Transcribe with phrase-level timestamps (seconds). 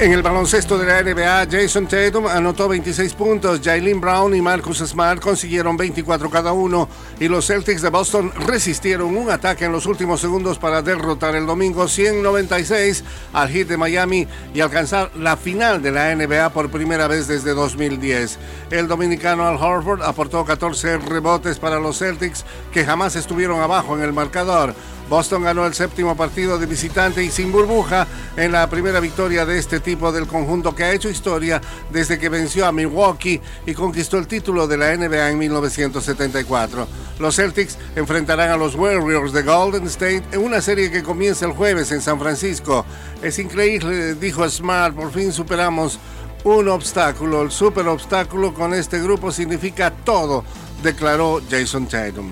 [0.00, 4.78] En el baloncesto de la NBA, Jason Tatum anotó 26 puntos, Jalen Brown y Marcus
[4.78, 6.88] Smart consiguieron 24 cada uno
[7.20, 11.44] y los Celtics de Boston resistieron un ataque en los últimos segundos para derrotar el
[11.44, 17.06] domingo 196 al Heat de Miami y alcanzar la final de la NBA por primera
[17.06, 18.38] vez desde 2010.
[18.70, 24.02] El dominicano Al Horford aportó 14 rebotes para los Celtics que jamás estuvieron abajo en
[24.02, 24.74] el marcador.
[25.10, 28.06] Boston ganó el séptimo partido de visitante y sin burbuja
[28.36, 31.60] en la primera victoria de este tipo del conjunto que ha hecho historia
[31.90, 36.86] desde que venció a Milwaukee y conquistó el título de la NBA en 1974.
[37.18, 41.52] Los Celtics enfrentarán a los Warriors de Golden State en una serie que comienza el
[41.52, 42.86] jueves en San Francisco.
[43.20, 45.98] Es increíble, dijo Smart, por fin superamos
[46.44, 47.42] un obstáculo.
[47.42, 50.44] El super obstáculo con este grupo significa todo,
[50.84, 52.30] declaró Jason Tatum.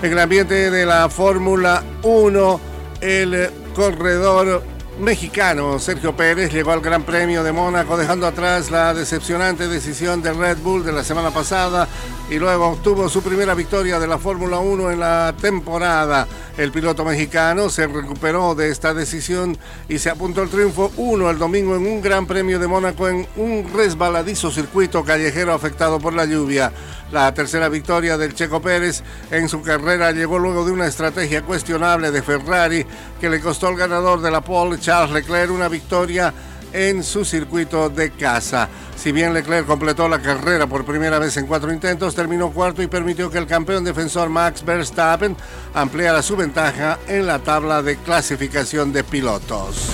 [0.00, 2.60] En el ambiente de la Fórmula 1,
[3.00, 4.62] el corredor
[5.00, 10.32] mexicano Sergio Pérez llegó al Gran Premio de Mónaco dejando atrás la decepcionante decisión de
[10.32, 11.88] Red Bull de la semana pasada
[12.30, 16.26] y luego obtuvo su primera victoria de la Fórmula 1 en la temporada.
[16.56, 19.56] El piloto mexicano se recuperó de esta decisión
[19.88, 23.26] y se apuntó al triunfo 1 el domingo en un Gran Premio de Mónaco en
[23.36, 26.72] un resbaladizo circuito callejero afectado por la lluvia.
[27.10, 32.10] La tercera victoria del Checo Pérez en su carrera llegó luego de una estrategia cuestionable
[32.10, 32.84] de Ferrari
[33.18, 36.34] que le costó al ganador de la pole, Charles Leclerc, una victoria
[36.72, 38.68] en su circuito de casa.
[38.96, 42.86] Si bien Leclerc completó la carrera por primera vez en cuatro intentos, terminó cuarto y
[42.86, 45.36] permitió que el campeón defensor Max Verstappen
[45.74, 49.90] ampliara su ventaja en la tabla de clasificación de pilotos.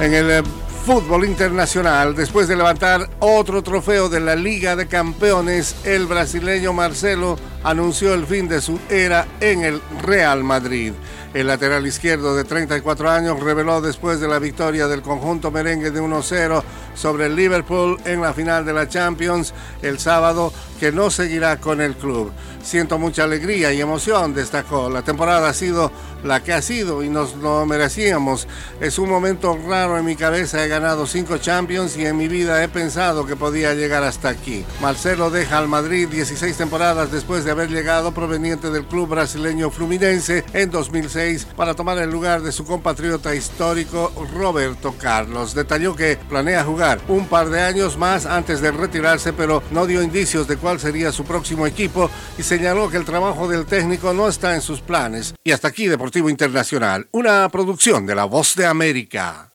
[0.00, 0.44] En el
[0.84, 7.38] fútbol internacional, después de levantar otro trofeo de la Liga de Campeones, el brasileño Marcelo
[7.62, 10.92] anunció el fin de su era en el Real Madrid.
[11.34, 16.00] El lateral izquierdo de 34 años reveló después de la victoria del conjunto merengue de
[16.00, 16.62] 1-0
[16.94, 21.80] sobre el Liverpool en la final de la Champions el sábado que no seguirá con
[21.80, 22.32] el club.
[22.62, 24.90] Siento mucha alegría y emoción, destacó.
[24.90, 25.90] La temporada ha sido
[26.24, 28.48] la que ha sido y nos lo merecíamos.
[28.80, 30.64] Es un momento raro en mi cabeza.
[30.64, 34.64] He ganado cinco Champions y en mi vida he pensado que podía llegar hasta aquí.
[34.80, 40.44] Marcelo deja al Madrid 16 temporadas después de haber llegado proveniente del club brasileño Fluminense
[40.52, 45.54] en 2006 para tomar el lugar de su compatriota histórico Roberto Carlos.
[45.54, 46.77] Detalló que planea jugar
[47.08, 51.10] un par de años más antes de retirarse, pero no dio indicios de cuál sería
[51.10, 52.08] su próximo equipo
[52.38, 55.34] y señaló que el trabajo del técnico no está en sus planes.
[55.42, 59.46] Y hasta aquí Deportivo Internacional, una producción de La Voz de América.